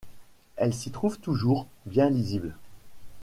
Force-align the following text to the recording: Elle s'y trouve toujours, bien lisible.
Elle 0.55 0.73
s'y 0.73 0.89
trouve 0.89 1.19
toujours, 1.19 1.67
bien 1.85 2.09
lisible. 2.09 2.55